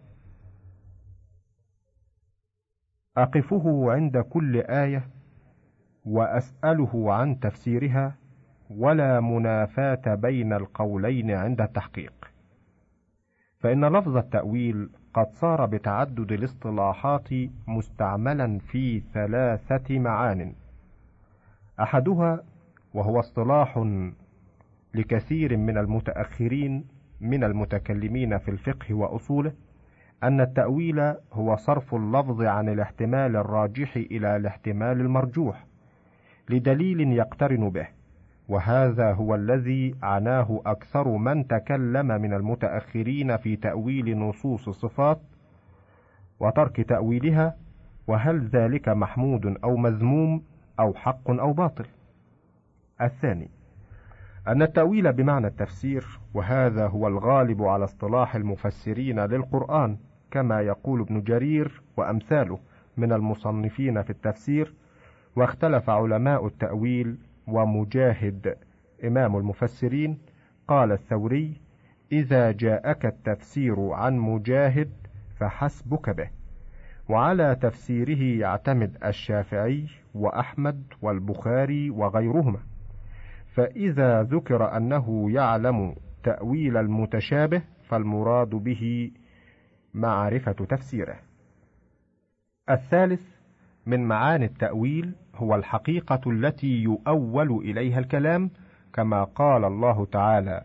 أقفه 3.17 3.93
عند 3.93 4.19
كل 4.19 4.57
آية 4.57 5.09
وأسأله 6.05 7.13
عن 7.15 7.41
تفسيرها 7.41 8.15
ولا 8.71 9.21
منافاة 9.21 10.15
بين 10.15 10.53
القولين 10.53 11.31
عند 11.31 11.61
التحقيق. 11.61 12.13
فإن 13.61 13.85
لفظ 13.85 14.17
التأويل 14.17 14.91
قد 15.15 15.33
صار 15.33 15.67
بتعدد 15.67 16.33
الاصطلاحات 16.33 17.29
مستعملا 17.69 18.59
في 18.59 19.03
ثلاثة 19.15 19.99
معان. 19.99 20.53
أحدها 21.81 22.43
وهو 22.95 23.19
اصطلاح 23.21 23.87
لكثير 24.95 25.57
من 25.57 25.79
المتأخرين 25.79 26.85
من 27.21 27.45
المتكلمين 27.45 28.39
في 28.39 28.51
الفقه 28.51 28.95
وأصوله 28.95 29.53
أن 30.23 30.41
التأويل 30.41 31.15
هو 31.33 31.57
صرف 31.57 31.95
اللفظ 31.95 32.43
عن 32.43 32.69
الاحتمال 32.69 33.37
الراجح 33.37 33.97
إلى 33.97 34.37
الاحتمال 34.37 35.01
المرجوح. 35.01 35.67
لدليل 36.49 37.01
يقترن 37.01 37.71
به. 37.71 37.87
وهذا 38.49 39.13
هو 39.13 39.35
الذي 39.35 39.95
عناه 40.03 40.63
أكثر 40.67 41.09
من 41.09 41.47
تكلم 41.47 42.07
من 42.07 42.35
المتأخرين 42.35 43.37
في 43.37 43.57
تأويل 43.57 44.19
نصوص 44.19 44.69
الصفات 44.69 45.21
وترك 46.41 46.81
تأويلها 46.81 47.57
وهل 48.07 48.49
ذلك 48.49 48.89
محمود 48.89 49.57
أو 49.65 49.77
مذموم 49.77 50.43
أو 50.81 50.95
حق 50.95 51.31
أو 51.31 51.53
باطل؟ 51.53 51.87
الثاني 53.01 53.51
أن 54.49 54.63
التأويل 54.63 55.13
بمعنى 55.13 55.47
التفسير 55.47 56.21
وهذا 56.35 56.87
هو 56.87 57.09
الغالب 57.09 57.63
على 57.63 57.85
اصطلاح 57.85 58.35
المفسرين 58.35 59.21
للقرآن 59.21 59.97
كما 60.31 60.61
يقول 60.61 61.01
ابن 61.01 61.23
جرير 61.23 61.83
وأمثاله 61.97 62.59
من 62.97 63.13
المصنفين 63.13 64.03
في 64.03 64.11
التفسير 64.11 64.75
واختلف 65.37 65.91
علماء 65.91 66.47
التأويل 66.47 67.19
ومجاهد. 67.47 68.57
إمام 69.05 69.37
المفسرين 69.37 70.19
قال 70.69 70.93
الثوري 70.93 71.61
إذا 72.13 72.53
جاءك 72.53 73.07
التفسير 73.07 73.91
عن 73.91 74.19
مجاهد 74.19 74.93
فحسبك 75.41 76.11
به. 76.11 76.31
وعلى 77.09 77.57
تفسيره 77.63 78.41
يعتمد 78.41 78.97
الشافعي 79.05 79.87
وأحمد 80.15 80.83
والبخاري 81.03 81.91
وغيرهما. 81.91 82.59
فإذا 83.55 84.23
ذكر 84.23 84.77
أنه 84.77 85.31
يعلم 85.31 85.95
تأويل 86.23 86.77
المتشابه 86.77 87.63
فالمراد 87.89 88.51
به 88.51 89.11
معرفة 89.95 90.53
تفسيره. 90.53 91.17
الثالث 92.71 93.34
من 93.87 94.05
معاني 94.05 94.45
التأويل 94.45 95.15
هو 95.35 95.55
الحقيقة 95.55 96.21
التي 96.27 96.83
يؤول 96.83 97.51
إليها 97.51 97.99
الكلام 97.99 98.51
كما 98.93 99.25
قال 99.25 99.65
الله 99.65 100.05
تعالى: 100.05 100.65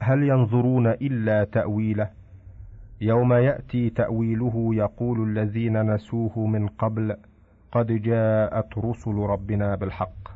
هل 0.00 0.22
ينظرون 0.22 0.86
إلا 0.86 1.44
تأويله؟ 1.44 2.10
يوم 3.00 3.32
يأتي 3.32 3.90
تأويله 3.90 4.70
يقول 4.74 5.30
الذين 5.30 5.94
نسوه 5.94 6.46
من 6.46 6.68
قبل 6.68 7.16
قد 7.72 7.86
جاءت 7.86 8.78
رسل 8.78 9.14
ربنا 9.14 9.74
بالحق. 9.74 10.28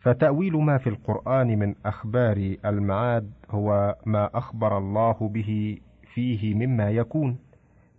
فتأويل 0.00 0.56
ما 0.56 0.78
في 0.78 0.88
القرآن 0.88 1.58
من 1.58 1.74
أخبار 1.86 2.56
المعاد 2.64 3.30
هو 3.50 3.96
ما 4.06 4.30
أخبر 4.34 4.78
الله 4.78 5.30
به 5.34 5.78
فيه 6.14 6.54
مما 6.54 6.90
يكون. 6.90 7.38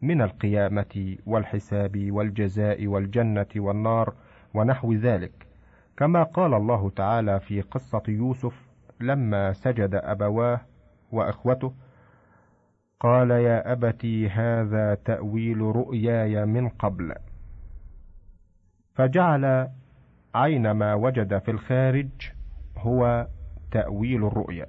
من 0.03 0.21
القيامة 0.21 1.17
والحساب 1.25 2.11
والجزاء 2.11 2.87
والجنة 2.87 3.47
والنار 3.55 4.13
ونحو 4.53 4.93
ذلك. 4.93 5.47
كما 5.97 6.23
قال 6.23 6.53
الله 6.53 6.89
تعالى 6.89 7.39
في 7.39 7.61
قصة 7.61 8.03
يوسف 8.07 8.69
لما 8.99 9.53
سجد 9.53 9.95
أبواه 9.95 10.61
وإخوته 11.11 11.73
قال 12.99 13.31
يا 13.31 13.71
أبتي 13.71 14.29
هذا 14.29 14.95
تأويل 14.95 15.61
رؤياي 15.61 16.45
من 16.45 16.69
قبل. 16.69 17.13
فجعل 18.93 19.69
عين 20.35 20.71
ما 20.71 20.93
وجد 20.93 21.37
في 21.37 21.51
الخارج 21.51 22.09
هو 22.77 23.27
تأويل 23.71 24.25
الرؤيا. 24.25 24.67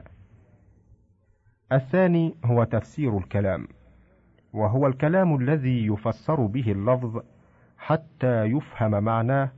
الثاني 1.73 2.35
هو 2.45 2.65
تفسير 2.65 3.19
الكلام. 3.19 3.69
وهو 4.55 4.87
الكلام 4.87 5.37
الذي 5.37 5.87
يفسر 5.87 6.47
به 6.47 6.73
اللفظ 6.73 7.23
حتى 7.79 8.45
يفهم 8.45 9.05
معناه 9.05 9.53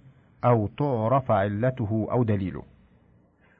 أو 0.44 0.66
تعرف 0.66 1.30
علته 1.30 2.08
أو 2.10 2.24
دليله. 2.24 2.62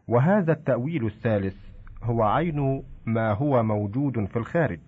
وهذا 0.08 0.52
التأويل 0.52 1.06
الثالث 1.06 1.56
هو 2.02 2.22
عين 2.22 2.82
ما 3.06 3.32
هو 3.32 3.62
موجود 3.62 4.24
في 4.24 4.36
الخارج 4.36 4.80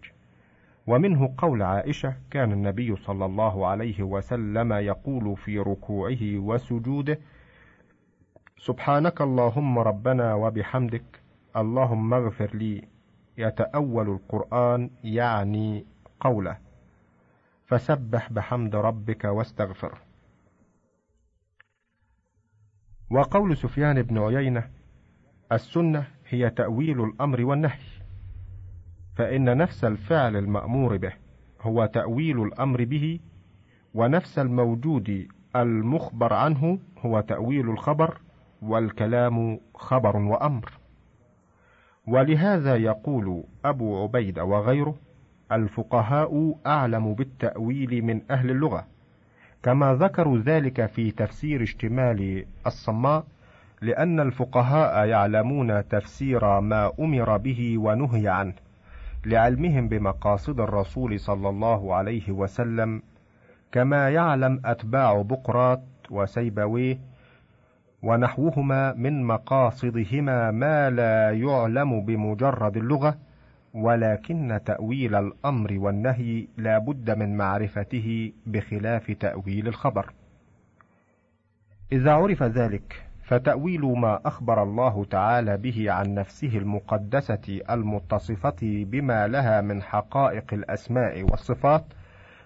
ومنه 0.87 1.35
قول 1.39 1.63
عائشة 1.63 2.15
كان 2.31 2.53
النبي 2.53 2.97
صلى 2.97 3.25
الله 3.25 3.67
عليه 3.67 4.03
وسلم 4.03 4.73
يقول 4.73 5.37
في 5.37 5.59
ركوعه 5.59 6.39
وسجوده 6.39 7.19
سبحانك 8.59 9.21
اللهم 9.21 9.79
ربنا 9.79 10.35
وبحمدك 10.35 11.23
اللهم 11.57 12.15
اغفر 12.15 12.51
لي. 12.55 12.83
يتأول 13.39 14.09
القرآن 14.09 14.91
يعني 15.05 15.85
قوله. 16.21 16.59
فسبح 17.67 18.33
بحمد 18.33 18.77
ربك 18.77 19.25
واستغفر. 19.25 19.99
وقول 23.11 23.57
سفيان 23.57 24.03
بن 24.03 24.19
عيينة 24.19 24.71
السنة 25.53 26.07
هي 26.29 26.51
تأويل 26.51 27.05
الأمر 27.05 27.45
والنهي 27.45 27.79
فإن 29.17 29.57
نفس 29.57 29.85
الفعل 29.85 30.37
المأمور 30.37 30.97
به 30.97 31.13
هو 31.61 31.87
تأويل 31.87 32.43
الأمر 32.43 32.85
به 32.85 33.21
ونفس 33.95 34.39
الموجود 34.39 35.29
المخبر 35.57 36.33
عنه 36.33 36.79
هو 36.99 37.21
تأويل 37.21 37.71
الخبر 37.71 38.21
والكلام 38.63 39.61
خبر 39.75 40.17
وأمر. 40.17 40.73
ولهذا 42.07 42.77
يقول 42.77 43.45
أبو 43.65 44.03
عبيد 44.03 44.39
وغيره 44.39 44.95
الفقهاء 45.53 46.55
أعلم 46.67 47.15
بالتأويل 47.15 48.05
من 48.05 48.21
أهل 48.31 48.51
اللغة 48.51 48.87
كما 49.63 49.95
ذكروا 49.95 50.39
ذلك 50.39 50.87
في 50.87 51.11
تفسير 51.11 51.63
اشتمال 51.63 52.45
الصماء 52.67 53.25
لأن 53.83 54.21
الفقهاء 54.21 55.07
يعلمون 55.07 55.89
تفسير 55.89 56.61
ما 56.61 56.93
أمر 57.01 57.37
به 57.37 57.79
ونهي 57.79 58.29
عنه 58.29 58.53
لعلمهم 59.27 59.89
بمقاصد 59.89 60.61
الرسول 60.61 61.21
صلى 61.21 61.49
الله 61.49 61.95
عليه 61.95 62.31
وسلم 62.31 63.03
كما 63.73 64.11
يعلم 64.11 64.61
أتباع 64.65 65.23
بقراط 65.23 65.81
وسيبويه 66.11 66.99
ونحوهما 68.03 68.93
من 68.93 69.25
مقاصدهما 69.25 70.51
ما 70.51 70.91
لا 70.91 71.33
يعلم 71.33 72.01
بمجرد 72.01 72.77
اللغة 72.77 73.19
ولكن 73.75 74.61
تأويل 74.65 75.15
الأمر 75.15 75.79
والنهي 75.79 76.47
لا 76.57 76.79
بد 76.79 77.11
من 77.19 77.37
معرفته 77.37 78.33
بخلاف 78.47 79.11
تأويل 79.11 79.69
الخبر 79.69 80.13
إذا 81.93 82.13
عرف 82.13 82.43
ذلك 82.43 83.03
فتأويل 83.23 83.81
ما 83.81 84.21
أخبر 84.25 84.63
الله 84.63 85.05
تعالى 85.05 85.57
به 85.57 85.93
عن 85.93 86.15
نفسه 86.15 86.59
المقدسة 86.59 87.61
المتصفة 87.71 88.57
بما 88.63 89.27
لها 89.27 89.61
من 89.61 89.83
حقائق 89.83 90.55
الأسماء 90.55 91.23
والصفات 91.23 91.85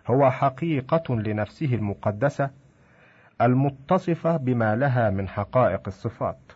هو 0.07 0.31
حقيقة 0.31 1.17
لنفسه 1.17 1.75
المقدسة 1.75 2.51
المتصفة 3.41 4.37
بما 4.37 4.77
لها 4.77 5.11
من 5.11 5.29
حقائق 5.29 5.81
الصفات. 5.87 6.53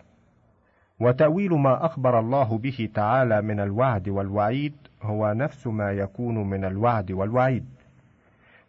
وتأويل 1.00 1.52
ما 1.52 1.86
أخبر 1.86 2.18
الله 2.18 2.58
به 2.58 2.88
تعالى 2.94 3.42
من 3.42 3.60
الوعد 3.60 4.08
والوعيد 4.08 4.74
هو 5.02 5.32
نفس 5.32 5.66
ما 5.66 5.92
يكون 5.92 6.50
من 6.50 6.64
الوعد 6.64 7.12
والوعيد. 7.12 7.64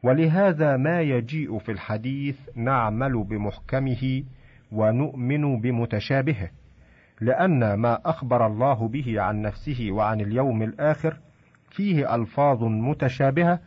ولهذا 0.03 0.77
ما 0.77 1.01
يجيء 1.01 1.57
في 1.59 1.71
الحديث 1.71 2.39
نعمل 2.55 3.23
بمحكمه 3.23 4.23
ونؤمن 4.71 5.61
بمتشابهه 5.61 6.49
لأن 7.21 7.73
ما 7.73 7.99
أخبر 8.05 8.47
الله 8.47 8.87
به 8.87 9.21
عن 9.21 9.41
نفسه 9.41 9.87
وعن 9.91 10.21
اليوم 10.21 10.63
الآخر 10.63 11.17
فيه 11.69 12.15
ألفاظ 12.15 12.63
متشابهة 12.63 13.59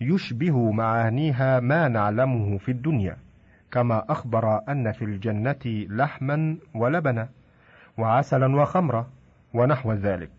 يشبه 0.00 0.72
معانيها 0.72 1.60
ما 1.60 1.88
نعلمه 1.88 2.58
في 2.58 2.70
الدنيا 2.70 3.16
كما 3.72 4.04
أخبر 4.08 4.60
أن 4.68 4.92
في 4.92 5.04
الجنة 5.04 5.86
لحما 5.90 6.56
ولبنا 6.74 7.28
وعسلا 7.98 8.56
وخمرا 8.56 9.06
ونحو 9.54 9.92
ذلك. 9.92 10.30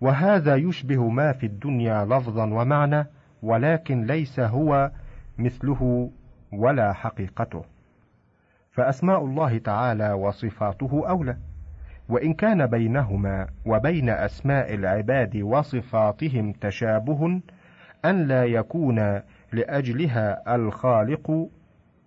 وهذا 0.00 0.56
يشبه 0.56 1.08
ما 1.08 1.32
في 1.32 1.46
الدنيا 1.46 2.04
لفظا 2.04 2.44
ومعنى 2.44 3.06
ولكن 3.42 4.06
ليس 4.06 4.40
هو 4.40 4.90
مثله 5.38 6.10
ولا 6.52 6.92
حقيقته. 6.92 7.64
فأسماء 8.72 9.24
الله 9.24 9.58
تعالى 9.58 10.12
وصفاته 10.12 11.04
أولى. 11.08 11.36
وإن 12.08 12.34
كان 12.34 12.66
بينهما 12.66 13.46
وبين 13.66 14.10
أسماء 14.10 14.74
العباد 14.74 15.36
وصفاتهم 15.36 16.52
تشابه 16.52 17.40
أن 18.04 18.26
لا 18.26 18.44
يكون 18.44 19.20
لأجلها 19.52 20.54
الخالق 20.54 21.48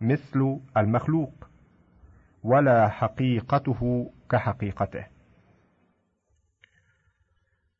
مثل 0.01 0.58
المخلوق 0.77 1.49
ولا 2.43 2.88
حقيقته 2.88 4.10
كحقيقته. 4.30 5.06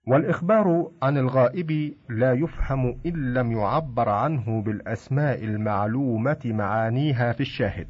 والإخبار 0.08 0.92
عن 1.02 1.18
الغائب 1.18 1.96
لا 2.10 2.34
يفهم 2.34 3.00
إن 3.06 3.34
لم 3.34 3.52
يعبر 3.52 4.10
عنه 4.10 4.62
بالأسماء 4.62 5.44
المعلومة 5.44 6.40
معانيها 6.46 7.32
في 7.32 7.42
الشاهد. 7.42 7.90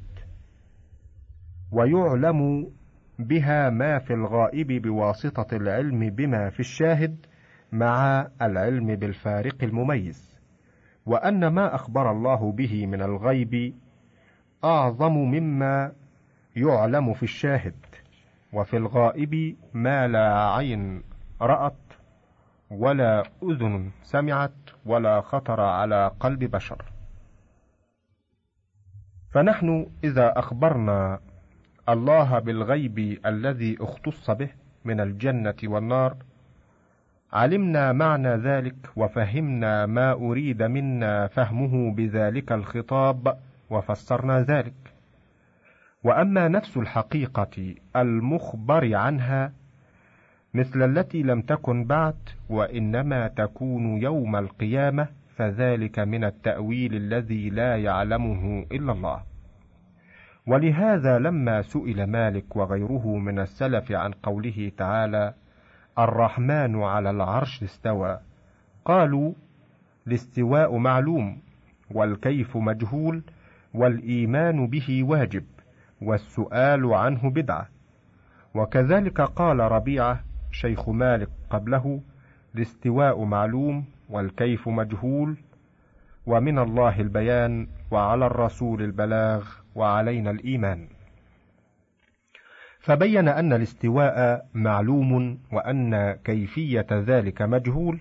ويعلم 1.72 2.72
بها 3.20 3.70
ما 3.70 4.00
في 4.00 4.14
الغائب 4.14 4.82
بواسطة 4.82 5.56
العلم 5.56 6.10
بما 6.10 6.50
في 6.50 6.60
الشاهد 6.60 7.26
مع 7.72 8.28
العلم 8.42 8.96
بالفارق 8.96 9.64
المميز. 9.64 10.40
وأن 11.06 11.48
ما 11.48 11.76
أخبر 11.76 12.12
الله 12.12 12.52
به 12.52 12.86
من 12.86 13.02
الغيب 13.02 13.76
أعظم 14.64 15.14
مما 15.14 15.92
يعلم 16.56 17.14
في 17.14 17.24
الشاهد. 17.24 17.89
وفي 18.54 18.78
الغائب 18.78 19.56
ما 19.74 20.08
لا 20.08 20.50
عين 20.50 21.04
رأت 21.42 21.74
ولا 22.72 23.24
أذن 23.44 23.92
سمعت 24.02 24.70
ولا 24.86 25.22
خطر 25.22 25.62
على 25.62 26.12
قلب 26.20 26.44
بشر. 26.44 26.86
فنحن 29.32 29.88
إذا 30.04 30.40
أخبرنا 30.40 31.20
الله 31.90 32.40
بالغيب 32.40 33.20
الذي 33.26 33.78
اختص 33.82 34.32
به 34.32 34.50
من 34.86 35.00
الجنة 35.00 35.56
والنار 35.64 36.18
علمنا 37.34 37.92
معنى 37.92 38.30
ذلك 38.30 38.76
وفهمنا 38.96 39.86
ما 39.86 40.12
أريد 40.12 40.64
منا 40.64 41.28
فهمه 41.28 41.96
بذلك 41.96 42.52
الخطاب 42.52 43.40
وفسرنا 43.70 44.42
ذلك. 44.42 44.99
وأما 46.04 46.48
نفس 46.48 46.78
الحقيقة 46.78 47.76
المخبر 47.96 48.96
عنها 48.96 49.52
مثل 50.54 50.84
التي 50.84 51.24
لم 51.24 51.42
تكن 51.42 51.86
بعد 51.86 52.16
وإنما 52.50 53.28
تكون 53.28 54.02
يوم 54.02 54.36
القيامة 54.36 55.08
فذلك 55.36 56.00
من 56.00 56.24
التأويل 56.24 56.96
الذي 56.96 57.50
لا 57.50 57.78
يعلمه 57.78 58.66
إلا 58.72 58.92
الله. 58.92 59.24
ولهذا 60.48 61.20
لما 61.20 61.62
سئل 61.62 62.04
مالك 62.08 62.56
وغيره 62.56 63.18
من 63.18 63.40
السلف 63.40 63.92
عن 63.92 64.12
قوله 64.12 64.72
تعالى 64.78 65.34
الرحمن 66.00 66.84
على 66.84 67.10
العرش 67.10 67.64
استوى 67.64 68.20
قالوا 68.86 69.34
الاستواء 70.08 70.78
معلوم 70.78 71.42
والكيف 71.92 72.58
مجهول 72.58 73.24
والإيمان 73.74 74.68
به 74.68 75.04
واجب 75.04 75.44
والسؤال 76.02 76.94
عنه 76.94 77.30
بدعة. 77.30 77.68
وكذلك 78.56 79.22
قال 79.22 79.60
ربيعة 79.60 80.24
شيخ 80.52 80.90
مالك 80.90 81.30
قبله 81.50 82.02
الاستواء 82.56 83.24
معلوم 83.24 83.86
والكيف 84.10 84.70
مجهول 84.70 85.38
ومن 86.26 86.60
الله 86.60 87.00
البيان 87.02 87.68
وعلى 87.92 88.26
الرسول 88.26 88.82
البلاغ 88.82 89.48
وعلينا 89.76 90.32
الإيمان. 90.32 90.88
فبين 92.80 93.28
أن 93.28 93.54
الاستواء 93.54 94.46
معلوم 94.54 95.40
وأن 95.52 96.12
كيفية 96.12 96.88
ذلك 96.92 97.42
مجهول 97.42 98.00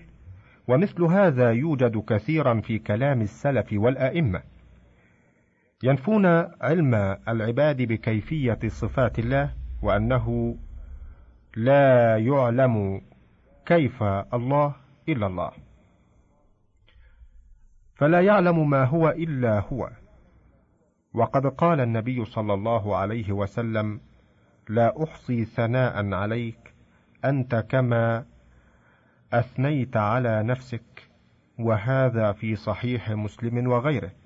ومثل 0.67 1.03
هذا 1.03 1.51
يوجد 1.51 1.97
كثيرا 1.97 2.61
في 2.61 2.79
كلام 2.79 3.21
السلف 3.21 3.67
والأئمة. 3.73 4.41
ينفون 5.83 6.25
علم 6.61 6.95
العباد 7.27 7.81
بكيفية 7.81 8.59
صفات 8.67 9.19
الله 9.19 9.53
وأنه 9.83 10.57
لا 11.55 12.17
يعلم 12.17 13.01
كيف 13.65 14.03
الله 14.03 14.75
إلا 15.09 15.27
الله. 15.27 15.51
فلا 17.95 18.21
يعلم 18.21 18.69
ما 18.69 18.83
هو 18.83 19.09
إلا 19.09 19.59
هو. 19.59 19.89
وقد 21.13 21.47
قال 21.47 21.79
النبي 21.79 22.25
صلى 22.25 22.53
الله 22.53 22.95
عليه 22.95 23.31
وسلم 23.31 24.01
لا 24.69 25.03
أحصي 25.03 25.45
ثناء 25.45 26.13
عليك 26.13 26.73
أنت 27.25 27.55
كما 27.55 28.25
أثنيت 29.33 29.97
على 29.97 30.43
نفسك 30.43 31.09
وهذا 31.59 32.31
في 32.31 32.55
صحيح 32.55 33.09
مسلم 33.09 33.67
وغيره. 33.67 34.18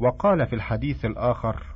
وقال 0.00 0.46
في 0.46 0.52
الحديث 0.52 1.04
الآخر 1.04 1.66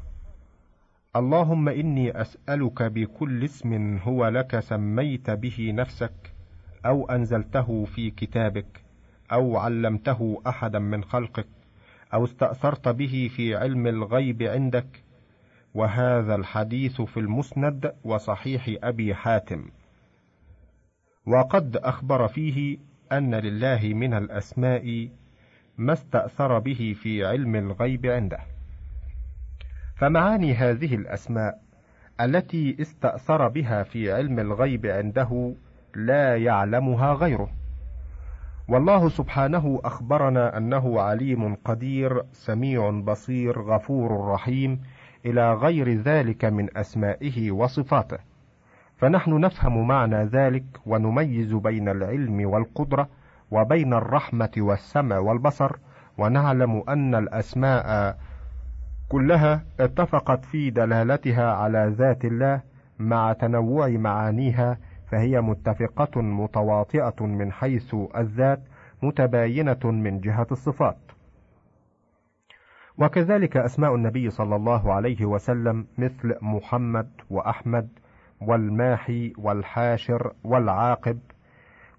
اللهم 1.16 1.68
إني 1.68 2.20
أسألك 2.20 2.82
بكل 2.82 3.44
اسم 3.44 3.96
هو 3.96 4.28
لك 4.28 4.60
سميت 4.60 5.30
به 5.30 5.72
نفسك 5.74 6.32
أو 6.86 7.10
أنزلته 7.10 7.84
في 7.84 8.10
كتابك 8.10 8.84
أو 9.32 9.56
علمته 9.56 10.42
أحدا 10.46 10.78
من 10.78 11.04
خلقك 11.04 11.46
أو 12.14 12.24
استأثرت 12.24 12.88
به 12.88 13.30
في 13.36 13.56
علم 13.56 13.86
الغيب 13.86 14.42
عندك. 14.42 15.02
وهذا 15.74 16.34
الحديث 16.34 17.00
في 17.00 17.20
المسند 17.20 17.94
وصحيح 18.04 18.78
أبي 18.82 19.14
حاتم. 19.14 19.64
وقد 21.26 21.76
أخبر 21.76 22.28
فيه 22.28 22.78
أن 23.12 23.34
لله 23.34 23.80
من 23.94 24.14
الأسماء 24.14 25.08
ما 25.78 25.92
استأثر 25.92 26.58
به 26.58 26.96
في 27.02 27.26
علم 27.26 27.56
الغيب 27.56 28.06
عنده. 28.06 28.38
فمعاني 29.96 30.54
هذه 30.54 30.94
الأسماء 30.94 31.58
التي 32.20 32.76
استأثر 32.80 33.48
بها 33.48 33.82
في 33.82 34.12
علم 34.12 34.38
الغيب 34.38 34.86
عنده 34.86 35.54
لا 35.94 36.36
يعلمها 36.36 37.14
غيره. 37.14 37.50
والله 38.68 39.08
سبحانه 39.08 39.80
أخبرنا 39.84 40.56
أنه 40.56 41.00
عليم 41.00 41.54
قدير 41.54 42.22
سميع 42.32 42.90
بصير 42.90 43.62
غفور 43.62 44.28
رحيم 44.28 44.80
إلى 45.26 45.54
غير 45.54 45.94
ذلك 46.00 46.44
من 46.44 46.76
أسمائه 46.76 47.50
وصفاته. 47.50 48.18
فنحن 48.96 49.40
نفهم 49.40 49.88
معنى 49.88 50.24
ذلك 50.24 50.64
ونميز 50.86 51.52
بين 51.52 51.88
العلم 51.88 52.46
والقدرة 52.46 53.08
وبين 53.54 53.94
الرحمة 53.94 54.50
والسمع 54.58 55.18
والبصر 55.18 55.76
ونعلم 56.18 56.82
أن 56.88 57.14
الأسماء 57.14 58.16
كلها 59.08 59.64
اتفقت 59.80 60.44
في 60.44 60.70
دلالتها 60.70 61.52
على 61.52 61.94
ذات 61.98 62.24
الله 62.24 62.60
مع 62.98 63.32
تنوع 63.32 63.88
معانيها 63.88 64.78
فهي 65.10 65.40
متفقة 65.40 66.20
متواطئة 66.22 67.26
من 67.26 67.52
حيث 67.52 67.94
الذات 68.16 68.60
متباينة 69.02 69.80
من 69.84 70.20
جهة 70.20 70.46
الصفات. 70.52 70.96
وكذلك 72.98 73.56
أسماء 73.56 73.94
النبي 73.94 74.30
صلى 74.30 74.56
الله 74.56 74.92
عليه 74.92 75.24
وسلم 75.24 75.86
مثل 75.98 76.34
محمد 76.42 77.08
وأحمد 77.30 77.88
والماحي 78.40 79.32
والحاشر 79.38 80.32
والعاقب 80.44 81.18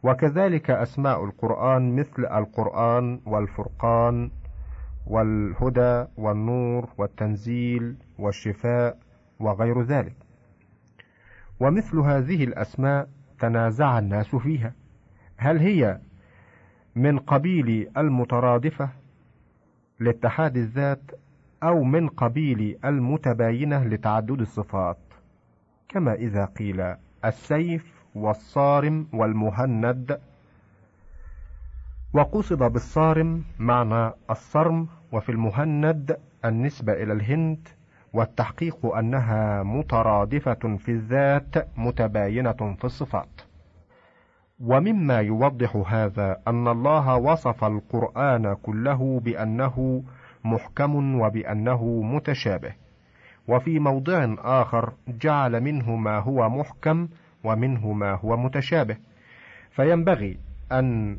وكذلك 0.03 0.69
أسماء 0.69 1.25
القرآن 1.25 1.95
مثل 1.95 2.25
القرآن 2.25 3.19
والفرقان 3.25 4.31
والهدى 5.07 6.05
والنور 6.17 6.89
والتنزيل 6.97 7.95
والشفاء 8.19 8.97
وغير 9.39 9.81
ذلك. 9.81 10.15
ومثل 11.59 11.97
هذه 11.99 12.43
الأسماء 12.43 13.09
تنازع 13.39 13.99
الناس 13.99 14.35
فيها. 14.35 14.73
هل 15.37 15.57
هي 15.57 15.99
من 16.95 17.19
قبيل 17.19 17.91
المترادفة 17.97 18.89
لاتحاد 19.99 20.57
الذات 20.57 21.11
أو 21.63 21.83
من 21.83 22.07
قبيل 22.07 22.77
المتباينة 22.85 23.83
لتعدد 23.83 24.41
الصفات؟ 24.41 24.97
كما 25.89 26.13
إذا 26.13 26.45
قيل 26.45 26.95
السيف 27.25 27.94
والصارم 28.15 29.07
والمهند 29.13 30.19
وقصد 32.13 32.63
بالصارم 32.63 33.43
معنى 33.59 34.11
الصرم 34.29 34.87
وفي 35.11 35.31
المهند 35.31 36.17
النسبة 36.45 36.93
إلى 36.93 37.13
الهند 37.13 37.67
والتحقيق 38.13 38.85
أنها 38.85 39.63
مترادفة 39.63 40.77
في 40.77 40.89
الذات 40.91 41.67
متباينة 41.77 42.75
في 42.77 42.83
الصفات. 42.83 43.41
ومما 44.59 45.19
يوضح 45.19 45.83
هذا 45.87 46.37
أن 46.47 46.67
الله 46.67 47.15
وصف 47.15 47.63
القرآن 47.63 48.53
كله 48.63 49.21
بأنه 49.23 50.03
محكم 50.43 51.19
وبأنه 51.19 52.01
متشابه، 52.01 52.73
وفي 53.47 53.79
موضع 53.79 54.35
آخر 54.39 54.93
جعل 55.07 55.61
منه 55.61 55.95
ما 55.95 56.19
هو 56.19 56.49
محكم 56.49 57.07
ومنه 57.45 57.91
ما 57.91 58.11
هو 58.13 58.37
متشابه، 58.37 58.97
فينبغي 59.71 60.39
أن 60.71 61.17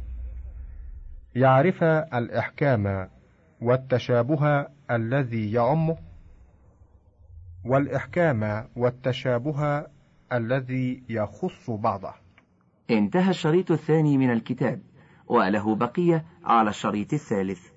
يعرف 1.35 1.83
الإحكام 2.15 3.09
والتشابه 3.61 4.67
الذي 4.91 5.53
يعمه 5.53 5.97
والإحكام 7.65 8.69
والتشابه 8.77 9.87
الذي 10.33 11.03
يخص 11.09 11.71
بعضه. 11.71 12.15
انتهى 12.91 13.31
الشريط 13.31 13.71
الثاني 13.71 14.19
من 14.19 14.31
الكتاب، 14.31 14.83
وله 15.27 15.75
بقية 15.75 16.25
على 16.45 16.71
الشريط 16.71 17.13
الثالث. 17.13 17.76